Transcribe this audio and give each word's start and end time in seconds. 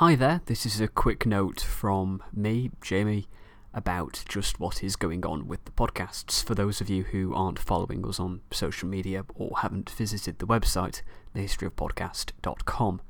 Hi 0.00 0.14
there, 0.14 0.40
this 0.46 0.64
is 0.64 0.80
a 0.80 0.88
quick 0.88 1.26
note 1.26 1.60
from 1.60 2.22
me, 2.32 2.70
Jamie, 2.80 3.28
about 3.74 4.24
just 4.26 4.58
what 4.58 4.82
is 4.82 4.96
going 4.96 5.26
on 5.26 5.46
with 5.46 5.62
the 5.66 5.72
podcasts. 5.72 6.42
For 6.42 6.54
those 6.54 6.80
of 6.80 6.88
you 6.88 7.02
who 7.02 7.34
aren't 7.34 7.58
following 7.58 8.06
us 8.06 8.18
on 8.18 8.40
social 8.50 8.88
media 8.88 9.26
or 9.34 9.58
haven't 9.58 9.90
visited 9.90 10.38
the 10.38 10.46
website, 10.46 11.02
thehistoryofpodcast.com. 11.36 13.02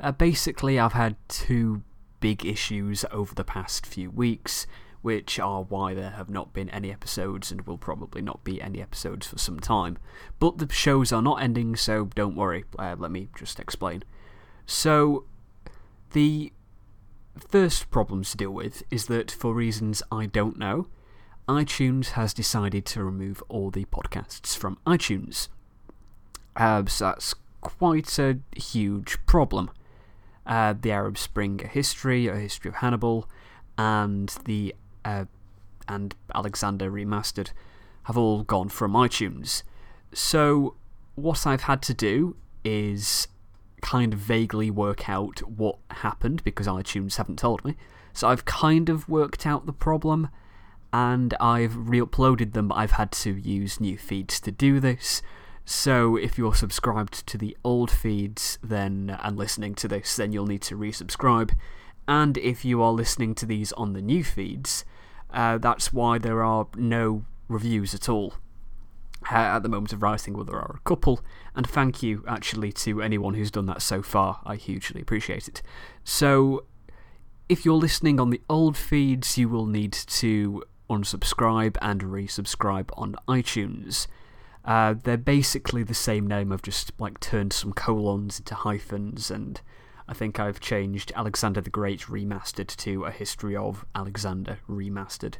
Uh, 0.00 0.10
basically, 0.10 0.80
I've 0.80 0.94
had 0.94 1.14
two 1.28 1.84
big 2.18 2.44
issues 2.44 3.04
over 3.12 3.32
the 3.32 3.44
past 3.44 3.86
few 3.86 4.10
weeks, 4.10 4.66
which 5.02 5.38
are 5.38 5.62
why 5.62 5.94
there 5.94 6.10
have 6.10 6.28
not 6.28 6.52
been 6.52 6.70
any 6.70 6.90
episodes 6.90 7.52
and 7.52 7.64
will 7.68 7.78
probably 7.78 8.20
not 8.20 8.42
be 8.42 8.60
any 8.60 8.82
episodes 8.82 9.28
for 9.28 9.38
some 9.38 9.60
time. 9.60 9.96
But 10.40 10.58
the 10.58 10.72
shows 10.72 11.12
are 11.12 11.22
not 11.22 11.40
ending, 11.40 11.76
so 11.76 12.06
don't 12.16 12.34
worry. 12.34 12.64
Uh, 12.76 12.96
let 12.98 13.12
me 13.12 13.28
just 13.36 13.60
explain. 13.60 14.02
So, 14.66 15.26
the 16.12 16.52
first 17.38 17.90
problem 17.90 18.24
to 18.24 18.36
deal 18.36 18.50
with 18.50 18.82
is 18.90 19.06
that, 19.06 19.30
for 19.30 19.54
reasons 19.54 20.02
I 20.10 20.26
don't 20.26 20.58
know, 20.58 20.88
iTunes 21.48 22.10
has 22.10 22.32
decided 22.34 22.84
to 22.86 23.02
remove 23.02 23.42
all 23.48 23.70
the 23.70 23.84
podcasts 23.86 24.56
from 24.56 24.78
iTunes. 24.86 25.48
So 26.58 26.84
that's 26.98 27.34
quite 27.60 28.18
a 28.18 28.38
huge 28.56 29.18
problem. 29.26 29.70
Uh, 30.46 30.74
the 30.80 30.92
Arab 30.92 31.18
Spring, 31.18 31.60
a 31.62 31.66
history, 31.66 32.26
a 32.26 32.36
history 32.36 32.70
of 32.70 32.76
Hannibal, 32.76 33.28
and 33.78 34.28
the 34.44 34.74
uh, 35.04 35.24
and 35.88 36.14
Alexander 36.34 36.90
Remastered 36.90 37.50
have 38.04 38.16
all 38.16 38.42
gone 38.42 38.68
from 38.68 38.92
iTunes. 38.92 39.62
So, 40.12 40.74
what 41.14 41.46
I've 41.46 41.62
had 41.62 41.82
to 41.82 41.94
do 41.94 42.36
is 42.64 43.28
kind 43.80 44.12
of 44.12 44.18
vaguely 44.18 44.70
work 44.70 45.08
out 45.08 45.40
what 45.40 45.78
happened 45.90 46.42
because 46.44 46.66
iTunes 46.66 47.16
haven't 47.16 47.38
told 47.38 47.64
me. 47.64 47.76
So, 48.12 48.28
I've 48.28 48.44
kind 48.44 48.88
of 48.88 49.08
worked 49.08 49.46
out 49.46 49.66
the 49.66 49.72
problem 49.72 50.28
and 50.92 51.34
I've 51.40 51.88
re 51.88 52.00
uploaded 52.00 52.52
them, 52.52 52.68
but 52.68 52.76
I've 52.76 52.92
had 52.92 53.12
to 53.12 53.32
use 53.32 53.80
new 53.80 53.96
feeds 53.96 54.40
to 54.40 54.50
do 54.50 54.80
this. 54.80 55.22
So, 55.64 56.16
if 56.16 56.36
you're 56.36 56.54
subscribed 56.54 57.26
to 57.28 57.38
the 57.38 57.56
old 57.64 57.90
feeds 57.90 58.58
then 58.62 59.16
and 59.22 59.36
listening 59.36 59.74
to 59.76 59.88
this, 59.88 60.16
then 60.16 60.32
you'll 60.32 60.46
need 60.46 60.62
to 60.62 60.76
resubscribe. 60.76 61.52
And 62.08 62.36
if 62.38 62.64
you 62.64 62.82
are 62.82 62.92
listening 62.92 63.36
to 63.36 63.46
these 63.46 63.70
on 63.72 63.92
the 63.92 64.02
new 64.02 64.24
feeds, 64.24 64.84
uh, 65.32 65.58
that's 65.58 65.92
why 65.92 66.18
there 66.18 66.42
are 66.42 66.66
no 66.76 67.24
reviews 67.48 67.94
at 67.94 68.08
all. 68.08 68.34
At 69.28 69.62
the 69.62 69.68
moment 69.68 69.92
of 69.92 70.02
writing, 70.02 70.34
well, 70.34 70.44
there 70.44 70.56
are 70.56 70.76
a 70.76 70.88
couple, 70.88 71.20
and 71.54 71.68
thank 71.68 72.02
you 72.02 72.24
actually 72.26 72.72
to 72.72 73.02
anyone 73.02 73.34
who's 73.34 73.50
done 73.50 73.66
that 73.66 73.82
so 73.82 74.02
far. 74.02 74.40
I 74.44 74.56
hugely 74.56 75.02
appreciate 75.02 75.46
it. 75.46 75.62
So, 76.04 76.64
if 77.48 77.64
you're 77.64 77.74
listening 77.74 78.18
on 78.18 78.30
the 78.30 78.40
old 78.48 78.76
feeds, 78.76 79.36
you 79.36 79.48
will 79.48 79.66
need 79.66 79.92
to 79.92 80.62
unsubscribe 80.88 81.76
and 81.82 82.02
resubscribe 82.02 82.90
on 82.96 83.14
iTunes. 83.28 84.06
Uh, 84.64 84.94
they're 85.02 85.16
basically 85.16 85.82
the 85.82 85.94
same 85.94 86.26
name. 86.26 86.52
I've 86.52 86.62
just 86.62 86.92
like 86.98 87.20
turned 87.20 87.52
some 87.52 87.72
colons 87.72 88.38
into 88.38 88.54
hyphens, 88.54 89.30
and 89.30 89.60
I 90.08 90.14
think 90.14 90.40
I've 90.40 90.60
changed 90.60 91.12
Alexander 91.14 91.60
the 91.60 91.70
Great 91.70 92.00
Remastered 92.02 92.74
to 92.76 93.04
A 93.04 93.10
History 93.10 93.56
of 93.56 93.84
Alexander 93.94 94.58
Remastered. 94.68 95.36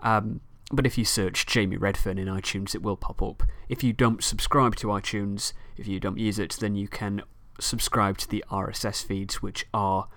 Um, 0.00 0.40
but 0.72 0.86
if 0.86 0.98
you 0.98 1.04
search 1.04 1.46
Jamie 1.46 1.76
Redfern 1.76 2.18
in 2.18 2.28
iTunes, 2.28 2.74
it 2.74 2.82
will 2.82 2.96
pop 2.96 3.22
up. 3.22 3.42
If 3.68 3.82
you 3.82 3.92
don't 3.92 4.22
subscribe 4.22 4.76
to 4.76 4.88
iTunes, 4.88 5.52
if 5.76 5.86
you 5.86 5.98
don't 5.98 6.18
use 6.18 6.38
it, 6.38 6.56
then 6.60 6.74
you 6.74 6.88
can 6.88 7.22
subscribe 7.58 8.18
to 8.18 8.28
the 8.28 8.44
RSS 8.50 9.04
feeds, 9.04 9.42
which 9.42 9.66
are 9.72 10.08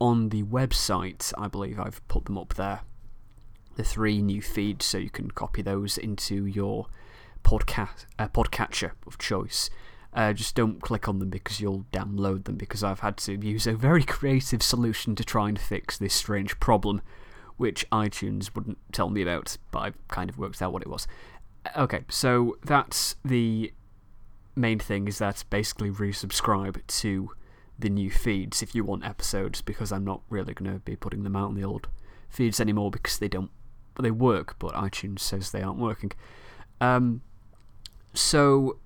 on 0.00 0.30
the 0.30 0.42
website. 0.42 1.32
I 1.38 1.48
believe 1.48 1.78
I've 1.78 2.06
put 2.08 2.24
them 2.24 2.36
up 2.36 2.54
there. 2.54 2.80
The 3.76 3.84
three 3.84 4.22
new 4.22 4.42
feeds, 4.42 4.86
so 4.86 4.98
you 4.98 5.10
can 5.10 5.30
copy 5.30 5.62
those 5.62 5.98
into 5.98 6.46
your 6.46 6.86
podcast, 7.44 8.06
uh, 8.18 8.28
podcatcher 8.28 8.92
of 9.06 9.18
choice. 9.18 9.70
Uh, 10.12 10.32
just 10.32 10.54
don't 10.54 10.80
click 10.80 11.08
on 11.08 11.18
them 11.18 11.28
because 11.28 11.60
you'll 11.60 11.84
download 11.92 12.44
them 12.44 12.56
because 12.56 12.82
I've 12.82 13.00
had 13.00 13.18
to 13.18 13.34
use 13.34 13.66
a 13.66 13.74
very 13.74 14.02
creative 14.04 14.62
solution 14.62 15.14
to 15.14 15.24
try 15.24 15.48
and 15.48 15.60
fix 15.60 15.96
this 15.98 16.14
strange 16.14 16.58
problem, 16.58 17.02
which 17.56 17.88
iTunes 17.90 18.54
wouldn't 18.54 18.78
tell 18.92 19.08
me 19.08 19.22
about, 19.22 19.56
but 19.70 19.80
I've 19.80 20.08
kind 20.08 20.30
of 20.30 20.38
worked 20.38 20.60
out 20.60 20.72
what 20.72 20.82
it 20.82 20.88
was. 20.88 21.06
Okay, 21.76 22.04
so 22.08 22.56
that's 22.64 23.16
the 23.24 23.72
main 24.54 24.78
thing 24.78 25.08
is 25.08 25.18
that 25.18 25.44
basically 25.50 25.90
resubscribe 25.90 26.80
to 26.86 27.30
the 27.78 27.90
new 27.90 28.10
feeds 28.10 28.62
if 28.62 28.74
you 28.74 28.84
want 28.84 29.04
episodes 29.04 29.60
because 29.60 29.92
I'm 29.92 30.04
not 30.04 30.22
really 30.30 30.54
going 30.54 30.72
to 30.72 30.78
be 30.80 30.96
putting 30.96 31.24
them 31.24 31.36
out 31.36 31.48
on 31.48 31.54
the 31.54 31.64
old 31.64 31.88
feeds 32.28 32.60
anymore 32.60 32.90
because 32.90 33.18
they 33.18 33.28
don't. 33.28 33.50
They 33.98 34.10
work, 34.10 34.58
but 34.58 34.74
iTunes 34.74 35.20
says 35.20 35.50
they 35.50 35.62
aren't 35.62 35.78
working. 35.78 36.12
Um, 36.82 37.22
so 38.12 38.78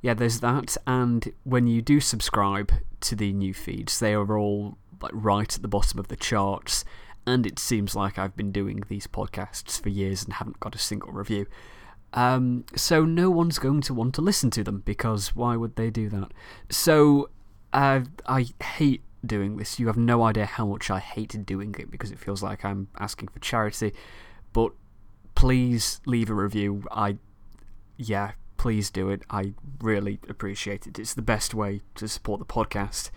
yeah, 0.00 0.14
there's 0.14 0.40
that. 0.40 0.76
And 0.86 1.32
when 1.44 1.66
you 1.66 1.82
do 1.82 2.00
subscribe 2.00 2.72
to 3.00 3.16
the 3.16 3.32
new 3.32 3.52
feeds, 3.52 3.98
they 3.98 4.14
are 4.14 4.38
all 4.38 4.78
like 5.00 5.12
right 5.14 5.54
at 5.54 5.62
the 5.62 5.68
bottom 5.68 5.98
of 5.98 6.08
the 6.08 6.16
charts. 6.16 6.84
And 7.28 7.44
it 7.44 7.58
seems 7.58 7.94
like 7.94 8.18
I've 8.18 8.34
been 8.34 8.52
doing 8.52 8.84
these 8.88 9.06
podcasts 9.06 9.78
for 9.82 9.90
years 9.90 10.24
and 10.24 10.32
haven't 10.32 10.60
got 10.60 10.74
a 10.74 10.78
single 10.78 11.12
review. 11.12 11.46
Um, 12.14 12.64
so 12.74 13.04
no 13.04 13.28
one's 13.28 13.58
going 13.58 13.82
to 13.82 13.92
want 13.92 14.14
to 14.14 14.22
listen 14.22 14.50
to 14.52 14.64
them 14.64 14.80
because 14.86 15.36
why 15.36 15.54
would 15.54 15.76
they 15.76 15.90
do 15.90 16.08
that? 16.08 16.32
So 16.70 17.28
uh, 17.74 18.00
I 18.24 18.46
hate 18.62 19.02
doing 19.26 19.58
this. 19.58 19.78
You 19.78 19.88
have 19.88 19.98
no 19.98 20.22
idea 20.22 20.46
how 20.46 20.64
much 20.64 20.90
I 20.90 21.00
hate 21.00 21.36
doing 21.44 21.74
it 21.78 21.90
because 21.90 22.10
it 22.10 22.18
feels 22.18 22.42
like 22.42 22.64
I'm 22.64 22.88
asking 22.98 23.28
for 23.28 23.40
charity. 23.40 23.92
But 24.54 24.72
please 25.34 26.00
leave 26.06 26.30
a 26.30 26.34
review. 26.34 26.84
I, 26.90 27.18
yeah, 27.98 28.32
please 28.56 28.88
do 28.88 29.10
it. 29.10 29.20
I 29.28 29.52
really 29.82 30.18
appreciate 30.30 30.86
it. 30.86 30.98
It's 30.98 31.12
the 31.12 31.20
best 31.20 31.52
way 31.52 31.82
to 31.96 32.08
support 32.08 32.38
the 32.38 32.46
podcast. 32.46 33.10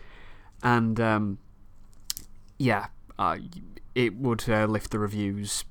And 0.61 0.99
um, 0.99 1.37
yeah, 2.57 2.87
uh, 3.21 3.37
it 3.93 4.15
would 4.15 4.49
uh, 4.49 4.65
lift 4.65 4.89
the 4.89 4.97
reviews, 4.97 5.63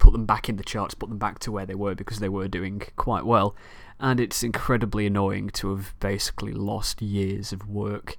put 0.00 0.10
them 0.10 0.26
back 0.26 0.48
in 0.48 0.56
the 0.56 0.64
charts, 0.64 0.92
put 0.92 1.08
them 1.08 1.18
back 1.18 1.38
to 1.38 1.52
where 1.52 1.64
they 1.64 1.74
were 1.76 1.94
because 1.94 2.18
they 2.18 2.28
were 2.28 2.48
doing 2.48 2.82
quite 2.96 3.24
well. 3.24 3.54
And 4.00 4.18
it's 4.18 4.42
incredibly 4.42 5.06
annoying 5.06 5.50
to 5.50 5.70
have 5.76 5.94
basically 6.00 6.52
lost 6.52 7.00
years 7.00 7.52
of 7.52 7.68
work 7.68 8.16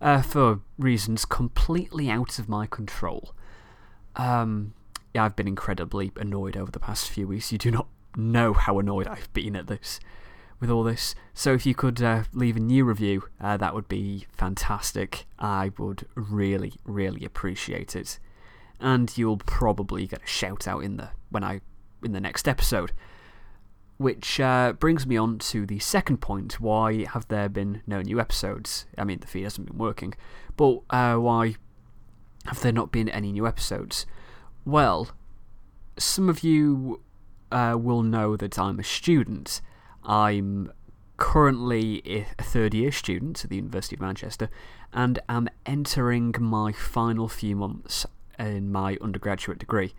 uh, 0.00 0.22
for 0.22 0.60
reasons 0.78 1.24
completely 1.24 2.08
out 2.10 2.38
of 2.38 2.48
my 2.48 2.66
control. 2.66 3.34
Um, 4.14 4.74
yeah, 5.12 5.24
I've 5.24 5.34
been 5.34 5.48
incredibly 5.48 6.12
annoyed 6.14 6.56
over 6.56 6.70
the 6.70 6.78
past 6.78 7.10
few 7.10 7.26
weeks. 7.26 7.50
You 7.50 7.58
do 7.58 7.72
not 7.72 7.88
know 8.16 8.52
how 8.52 8.78
annoyed 8.78 9.08
I've 9.08 9.32
been 9.32 9.56
at 9.56 9.66
this 9.66 9.98
with 10.62 10.70
all 10.70 10.84
this. 10.84 11.16
So 11.34 11.52
if 11.54 11.66
you 11.66 11.74
could 11.74 12.00
uh, 12.00 12.22
leave 12.32 12.56
a 12.56 12.60
new 12.60 12.84
review, 12.84 13.24
uh, 13.40 13.56
that 13.56 13.74
would 13.74 13.88
be 13.88 14.26
fantastic. 14.30 15.26
I 15.36 15.72
would 15.76 16.06
really, 16.14 16.74
really 16.84 17.24
appreciate 17.24 17.96
it. 17.96 18.20
And 18.78 19.12
you'll 19.18 19.38
probably 19.38 20.06
get 20.06 20.22
a 20.22 20.26
shout 20.26 20.68
out 20.68 20.84
in 20.84 20.98
the, 20.98 21.10
when 21.30 21.42
I, 21.42 21.62
in 22.04 22.12
the 22.12 22.20
next 22.20 22.46
episode. 22.46 22.92
Which 23.96 24.38
uh, 24.38 24.74
brings 24.74 25.04
me 25.04 25.16
on 25.16 25.40
to 25.40 25.66
the 25.66 25.80
second 25.80 26.18
point. 26.18 26.60
Why 26.60 27.06
have 27.06 27.26
there 27.26 27.48
been 27.48 27.82
no 27.84 28.00
new 28.00 28.20
episodes? 28.20 28.86
I 28.96 29.02
mean, 29.02 29.18
the 29.18 29.26
feed 29.26 29.42
hasn't 29.42 29.66
been 29.66 29.78
working. 29.78 30.14
But 30.56 30.82
why 30.88 31.56
have 32.46 32.60
there 32.60 32.72
not 32.72 32.92
been 32.92 33.08
any 33.08 33.32
new 33.32 33.48
episodes? 33.48 34.06
Well, 34.64 35.08
some 35.98 36.28
of 36.28 36.44
you 36.44 37.00
will 37.50 38.02
know 38.04 38.36
that 38.36 38.60
I'm 38.60 38.78
a 38.78 38.84
student 38.84 39.60
I'm 40.04 40.72
currently 41.16 42.02
a 42.04 42.42
third 42.42 42.74
year 42.74 42.90
student 42.90 43.44
at 43.44 43.50
the 43.50 43.56
University 43.56 43.96
of 43.96 44.00
Manchester 44.00 44.50
and 44.92 45.20
am 45.28 45.48
entering 45.64 46.34
my 46.38 46.72
final 46.72 47.28
few 47.28 47.54
months 47.54 48.06
in 48.38 48.72
my 48.72 48.98
undergraduate 49.00 49.58
degree. 49.58 49.94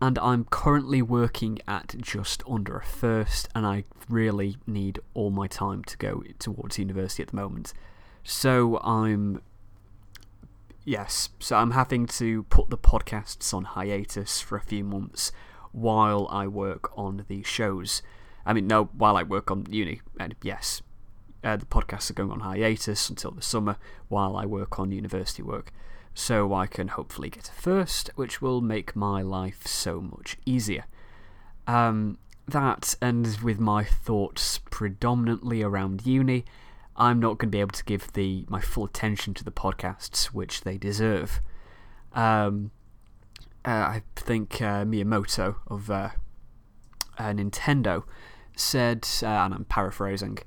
And 0.00 0.18
I'm 0.18 0.44
currently 0.44 1.00
working 1.00 1.60
at 1.68 1.94
just 2.00 2.42
under 2.48 2.76
a 2.76 2.84
first, 2.84 3.48
and 3.54 3.64
I 3.64 3.84
really 4.08 4.56
need 4.66 4.98
all 5.14 5.30
my 5.30 5.46
time 5.46 5.84
to 5.84 5.96
go 5.96 6.24
towards 6.40 6.78
university 6.78 7.22
at 7.22 7.28
the 7.28 7.36
moment. 7.36 7.72
So 8.24 8.78
I'm. 8.78 9.40
Yes, 10.84 11.28
so 11.38 11.54
I'm 11.56 11.70
having 11.70 12.06
to 12.06 12.42
put 12.44 12.68
the 12.68 12.76
podcasts 12.76 13.54
on 13.54 13.62
hiatus 13.62 14.40
for 14.40 14.56
a 14.56 14.60
few 14.60 14.82
months 14.82 15.30
while 15.70 16.26
I 16.30 16.48
work 16.48 16.90
on 16.98 17.24
these 17.28 17.46
shows. 17.46 18.02
I 18.44 18.52
mean, 18.52 18.66
no, 18.66 18.84
while 18.96 19.16
I 19.16 19.22
work 19.22 19.50
on 19.50 19.66
uni, 19.70 20.00
and 20.18 20.34
yes, 20.42 20.82
uh, 21.44 21.56
the 21.56 21.66
podcasts 21.66 22.10
are 22.10 22.14
going 22.14 22.30
on 22.30 22.40
hiatus 22.40 23.08
until 23.08 23.30
the 23.30 23.42
summer 23.42 23.76
while 24.08 24.36
I 24.36 24.46
work 24.46 24.78
on 24.78 24.92
university 24.92 25.42
work. 25.42 25.72
So 26.14 26.52
I 26.52 26.66
can 26.66 26.88
hopefully 26.88 27.30
get 27.30 27.48
a 27.48 27.52
first, 27.52 28.10
which 28.16 28.42
will 28.42 28.60
make 28.60 28.94
my 28.94 29.22
life 29.22 29.66
so 29.66 30.00
much 30.00 30.36
easier. 30.44 30.84
Um, 31.66 32.18
that, 32.46 32.96
and 33.00 33.26
with 33.42 33.58
my 33.58 33.84
thoughts 33.84 34.58
predominantly 34.70 35.62
around 35.62 36.06
uni, 36.06 36.44
I'm 36.96 37.18
not 37.18 37.38
going 37.38 37.48
to 37.50 37.56
be 37.56 37.60
able 37.60 37.70
to 37.72 37.84
give 37.84 38.12
the 38.12 38.44
my 38.48 38.60
full 38.60 38.84
attention 38.84 39.32
to 39.34 39.44
the 39.44 39.50
podcasts 39.50 40.26
which 40.26 40.62
they 40.62 40.76
deserve. 40.76 41.40
Um, 42.12 42.70
uh, 43.64 43.70
I 43.70 44.02
think 44.16 44.60
uh, 44.60 44.84
Miyamoto 44.84 45.56
of 45.68 45.90
uh, 45.90 46.10
uh 47.18 47.30
Nintendo 47.30 48.04
said, 48.56 49.06
uh, 49.22 49.26
and 49.26 49.54
I'm 49.54 49.64
paraphrasing, 49.64 50.38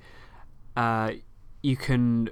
uh, 0.75 1.13
you 1.61 1.75
can 1.75 2.29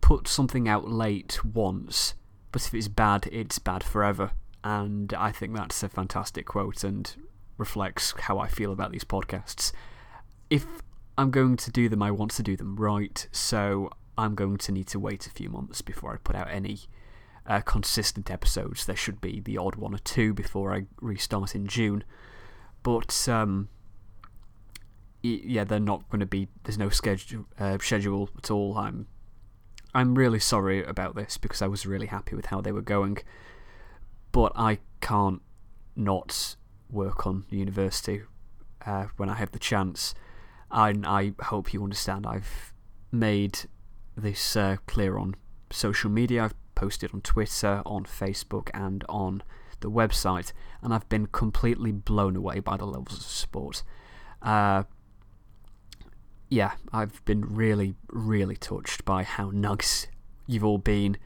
put 0.00 0.28
something 0.28 0.68
out 0.68 0.88
late 0.88 1.44
once, 1.44 2.14
but 2.50 2.66
if 2.66 2.74
it's 2.74 2.88
bad, 2.88 3.28
it's 3.32 3.58
bad 3.58 3.82
forever. 3.82 4.32
And 4.64 5.12
I 5.14 5.32
think 5.32 5.54
that's 5.54 5.82
a 5.82 5.88
fantastic 5.88 6.46
quote 6.46 6.84
and 6.84 7.12
reflects 7.58 8.14
how 8.20 8.38
I 8.38 8.48
feel 8.48 8.72
about 8.72 8.92
these 8.92 9.04
podcasts. 9.04 9.72
If 10.50 10.66
I'm 11.16 11.30
going 11.30 11.56
to 11.56 11.70
do 11.70 11.88
them, 11.88 12.02
I 12.02 12.10
want 12.10 12.32
to 12.32 12.42
do 12.42 12.56
them 12.56 12.76
right, 12.76 13.26
so 13.32 13.90
I'm 14.16 14.34
going 14.34 14.58
to 14.58 14.72
need 14.72 14.86
to 14.88 14.98
wait 14.98 15.26
a 15.26 15.30
few 15.30 15.48
months 15.48 15.82
before 15.82 16.12
I 16.12 16.16
put 16.16 16.36
out 16.36 16.48
any 16.50 16.80
uh, 17.46 17.60
consistent 17.60 18.30
episodes. 18.30 18.84
There 18.84 18.96
should 18.96 19.20
be 19.20 19.40
the 19.40 19.58
odd 19.58 19.76
one 19.76 19.94
or 19.94 19.98
two 19.98 20.34
before 20.34 20.74
I 20.74 20.86
restart 21.00 21.54
in 21.54 21.66
June. 21.66 22.04
But, 22.82 23.28
um, 23.28 23.68
yeah, 25.22 25.64
they're 25.64 25.80
not 25.80 26.08
going 26.10 26.20
to 26.20 26.26
be. 26.26 26.48
There's 26.64 26.78
no 26.78 26.88
schedule, 26.88 27.46
uh, 27.58 27.78
schedule 27.80 28.28
at 28.36 28.50
all. 28.50 28.76
I'm, 28.76 29.06
I'm 29.94 30.14
really 30.14 30.40
sorry 30.40 30.84
about 30.84 31.14
this 31.14 31.38
because 31.38 31.62
I 31.62 31.66
was 31.66 31.86
really 31.86 32.06
happy 32.06 32.34
with 32.34 32.46
how 32.46 32.60
they 32.60 32.72
were 32.72 32.82
going. 32.82 33.18
But 34.32 34.52
I 34.56 34.78
can't 35.00 35.42
not 35.94 36.56
work 36.90 37.26
on 37.26 37.44
university 37.50 38.22
uh, 38.86 39.06
when 39.16 39.28
I 39.28 39.34
have 39.34 39.52
the 39.52 39.58
chance. 39.58 40.14
And 40.70 41.06
I 41.06 41.34
hope 41.40 41.72
you 41.72 41.82
understand 41.82 42.26
I've 42.26 42.72
made 43.10 43.60
this 44.16 44.56
uh, 44.56 44.76
clear 44.86 45.18
on 45.18 45.34
social 45.70 46.10
media. 46.10 46.44
I've 46.44 46.54
posted 46.74 47.12
on 47.12 47.20
Twitter, 47.20 47.82
on 47.84 48.04
Facebook, 48.04 48.70
and 48.72 49.04
on 49.08 49.42
the 49.80 49.90
website, 49.90 50.52
and 50.80 50.94
I've 50.94 51.08
been 51.08 51.26
completely 51.26 51.92
blown 51.92 52.36
away 52.36 52.60
by 52.60 52.76
the 52.76 52.86
levels 52.86 53.18
of 53.18 53.24
support. 53.24 53.82
Uh, 54.40 54.84
yeah, 56.52 56.72
I've 56.92 57.24
been 57.24 57.54
really, 57.54 57.94
really 58.10 58.56
touched 58.56 59.06
by 59.06 59.22
how 59.22 59.50
nugs 59.52 60.08
you've 60.46 60.64
all 60.64 60.76
been. 60.76 61.16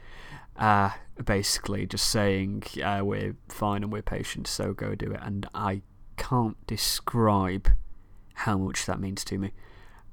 Uh, 0.57 0.91
basically, 1.25 1.85
just 1.85 2.07
saying 2.07 2.63
uh, 2.85 3.01
we're 3.03 3.35
fine 3.49 3.83
and 3.83 3.93
we're 3.93 4.03
patient, 4.03 4.47
so 4.47 4.73
go 4.73 4.95
do 4.95 5.11
it. 5.11 5.19
And 5.21 5.49
I 5.53 5.83
can't 6.17 6.65
describe 6.69 7.69
how 8.35 8.57
much 8.57 8.87
that 8.87 9.01
means 9.01 9.25
to 9.25 9.37
me 9.37 9.51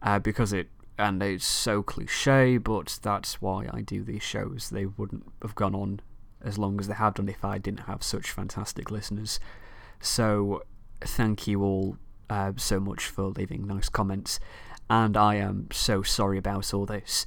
uh, 0.01 0.17
because 0.17 0.51
it 0.51 0.69
and 0.97 1.21
it's 1.21 1.45
so 1.45 1.83
cliche, 1.83 2.57
but 2.57 2.97
that's 3.03 3.39
why 3.39 3.67
I 3.71 3.81
do 3.81 4.03
these 4.03 4.23
shows. 4.23 4.71
They 4.71 4.87
wouldn't 4.87 5.31
have 5.43 5.53
gone 5.53 5.75
on 5.75 5.99
as 6.41 6.57
long 6.57 6.79
as 6.79 6.87
they 6.87 6.95
have 6.95 7.13
done 7.13 7.29
if 7.29 7.45
I 7.45 7.59
didn't 7.59 7.81
have 7.81 8.01
such 8.01 8.31
fantastic 8.31 8.89
listeners. 8.89 9.39
So, 9.99 10.63
thank 11.01 11.45
you 11.45 11.61
all 11.61 11.97
uh, 12.29 12.53
so 12.57 12.79
much 12.79 13.05
for 13.05 13.25
leaving 13.25 13.67
nice 13.67 13.89
comments, 13.89 14.39
and 14.89 15.17
I 15.17 15.35
am 15.35 15.67
so 15.71 16.03
sorry 16.03 16.37
about 16.37 16.73
all 16.73 16.85
this. 16.85 17.25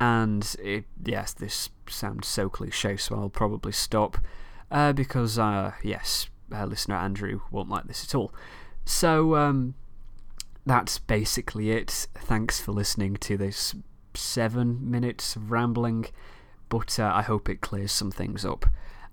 And 0.00 0.54
it, 0.62 0.84
yes, 1.04 1.32
this 1.32 1.70
sounds 1.88 2.28
so 2.28 2.48
cliche, 2.48 2.96
so 2.96 3.16
I'll 3.16 3.28
probably 3.28 3.72
stop 3.72 4.18
uh, 4.70 4.92
because, 4.92 5.38
uh, 5.38 5.72
yes, 5.82 6.28
uh, 6.52 6.64
listener 6.64 6.96
Andrew 6.96 7.40
won't 7.50 7.70
like 7.70 7.86
this 7.86 8.04
at 8.04 8.14
all. 8.14 8.32
So, 8.84 9.34
um, 9.36 9.74
that's 10.64 10.98
basically 10.98 11.70
it. 11.70 12.06
Thanks 12.14 12.60
for 12.60 12.72
listening 12.72 13.16
to 13.16 13.36
this 13.36 13.74
seven 14.14 14.90
minutes 14.90 15.34
of 15.34 15.50
rambling, 15.50 16.06
but 16.68 16.98
uh, 17.00 17.10
I 17.12 17.22
hope 17.22 17.48
it 17.48 17.60
clears 17.60 17.90
some 17.90 18.10
things 18.10 18.44
up. 18.44 18.66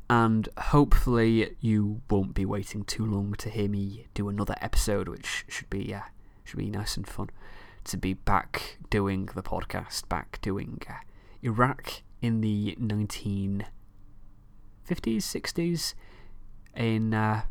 And 0.07 0.47
hopefully, 0.57 1.55
you 1.61 2.01
won't 2.11 2.35
be 2.35 2.45
waiting 2.45 2.83
too 2.83 3.05
long 3.05 3.33
to 3.39 3.49
hear 3.49 3.67
me 3.67 4.05
do 4.13 4.29
another 4.29 4.55
episode, 4.61 5.07
which 5.07 5.45
should 5.47 5.69
be, 5.71 5.93
uh, 5.95 6.01
should 6.43 6.59
be 6.59 6.69
nice 6.69 6.95
and 6.95 7.07
fun 7.07 7.29
to 7.85 7.97
be 7.97 8.13
back 8.13 8.77
doing 8.89 9.29
the 9.33 9.43
podcast, 9.43 10.07
back 10.09 10.39
doing 10.41 10.81
uh, 10.89 10.93
Iraq 11.41 12.01
in 12.21 12.41
the 12.41 12.75
1950s, 12.79 13.65
60s, 14.89 15.93
in 16.75 17.13
uh, 17.13 17.43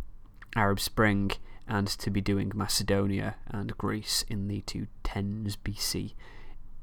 Arab 0.55 0.81
Spring, 0.81 1.31
and 1.67 1.87
to 1.87 2.11
be 2.11 2.21
doing 2.21 2.53
Macedonia 2.55 3.37
and 3.47 3.77
Greece 3.79 4.25
in 4.29 4.49
the 4.49 4.61
210s 4.63 5.57
BC 5.65 6.15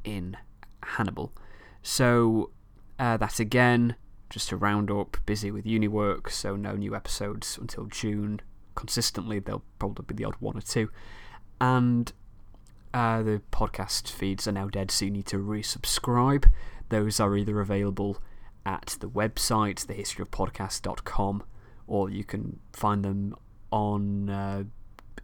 in 0.03 0.37
Hannibal. 0.83 1.33
So, 1.83 2.51
uh, 2.97 3.17
that 3.17 3.39
again, 3.39 3.95
just 4.29 4.49
to 4.49 4.57
round 4.57 4.89
up, 4.89 5.17
busy 5.25 5.51
with 5.51 5.65
uni 5.65 5.87
work, 5.87 6.29
so 6.29 6.55
no 6.55 6.75
new 6.75 6.95
episodes 6.95 7.57
until 7.59 7.85
June. 7.85 8.39
Consistently, 8.75 9.39
there'll 9.39 9.63
probably 9.77 10.05
be 10.07 10.15
the 10.15 10.25
odd 10.25 10.35
one 10.39 10.57
or 10.57 10.61
two. 10.61 10.89
And 11.59 12.11
uh, 12.93 13.21
the 13.21 13.41
podcast 13.51 14.09
feeds 14.09 14.47
are 14.47 14.51
now 14.51 14.67
dead, 14.67 14.91
so 14.91 15.05
you 15.05 15.11
need 15.11 15.27
to 15.27 15.37
resubscribe. 15.37 16.51
Those 16.89 17.19
are 17.19 17.37
either 17.37 17.61
available 17.61 18.17
at 18.65 18.97
the 18.99 19.09
website, 19.09 19.85
thehistoryofpodcast.com, 19.85 21.43
or 21.87 22.09
you 22.09 22.23
can 22.23 22.59
find 22.73 23.05
them 23.05 23.35
on 23.71 24.29
uh, 24.29 24.63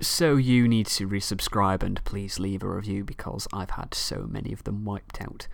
So 0.00 0.36
you 0.36 0.66
need 0.66 0.86
to 0.86 1.08
resubscribe 1.08 1.82
and 1.82 2.02
please 2.04 2.38
leave 2.38 2.62
a 2.62 2.68
review 2.68 3.04
because 3.04 3.46
I've 3.52 3.70
had 3.70 3.94
so 3.94 4.26
many 4.28 4.52
of 4.52 4.64
them 4.64 4.84
wiped 4.84 5.20
out. 5.20 5.46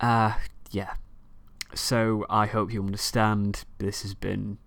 Uh, 0.00 0.34
yeah. 0.70 0.94
So 1.74 2.24
I 2.30 2.46
hope 2.46 2.72
you 2.72 2.82
understand 2.82 3.64
this 3.78 4.02
has 4.02 4.14
been 4.14 4.58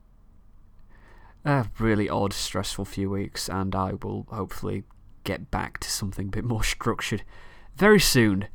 a 1.44 1.68
really 1.80 2.10
odd, 2.10 2.34
stressful 2.34 2.86
few 2.86 3.10
weeks, 3.10 3.50
and 3.50 3.74
I 3.74 3.94
will 3.94 4.28
hopefully 4.30 4.84
get 5.24 5.50
back 5.50 5.80
to 5.80 5.90
something 5.90 6.28
a 6.28 6.32
bit 6.32 6.44
more 6.44 6.64
structured 6.76 7.24
very 7.76 8.00
soon 8.00 8.48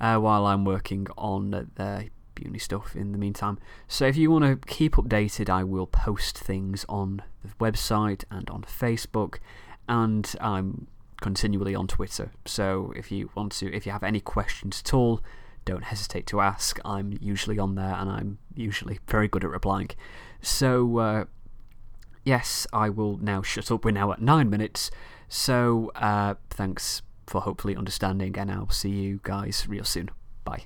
uh, 0.00 0.18
while 0.18 0.46
I'm 0.46 0.64
working 0.64 1.06
on 1.16 1.50
the 1.50 2.10
uni 2.38 2.58
stuff 2.58 2.94
in 2.94 3.12
the 3.12 3.18
meantime. 3.18 3.58
So 3.88 4.06
if 4.06 4.16
you 4.16 4.30
want 4.30 4.44
to 4.44 4.56
keep 4.66 4.96
updated, 4.96 5.48
I 5.48 5.64
will 5.64 5.86
post 5.86 6.38
things 6.38 6.84
on 6.88 7.22
the 7.42 7.48
website 7.54 8.24
and 8.30 8.48
on 8.50 8.62
Facebook 8.62 9.38
and 9.88 10.34
I'm 10.40 10.86
continually 11.20 11.74
on 11.74 11.86
Twitter. 11.86 12.30
So 12.44 12.92
if 12.96 13.10
you 13.10 13.30
want 13.34 13.52
to, 13.52 13.72
if 13.74 13.86
you 13.86 13.92
have 13.92 14.02
any 14.02 14.20
questions 14.20 14.82
at 14.84 14.92
all, 14.92 15.20
don't 15.64 15.84
hesitate 15.84 16.26
to 16.28 16.40
ask. 16.40 16.78
I'm 16.84 17.18
usually 17.20 17.58
on 17.58 17.74
there 17.74 17.94
and 17.94 18.08
I'm 18.08 18.38
usually 18.54 18.98
very 19.08 19.28
good 19.28 19.44
at 19.44 19.50
replying. 19.50 19.90
So, 20.40 20.98
uh, 20.98 21.24
yes, 22.24 22.66
I 22.72 22.88
will 22.88 23.18
now 23.18 23.42
shut 23.42 23.70
up. 23.70 23.84
We're 23.84 23.90
now 23.90 24.12
at 24.12 24.22
nine 24.22 24.48
minutes. 24.48 24.90
So, 25.28 25.90
uh, 25.96 26.34
thanks 26.50 27.02
for 27.26 27.40
hopefully 27.40 27.74
understanding, 27.74 28.38
and 28.38 28.50
I'll 28.50 28.70
see 28.70 28.90
you 28.90 29.20
guys 29.22 29.66
real 29.68 29.84
soon. 29.84 30.10
Bye. 30.44 30.64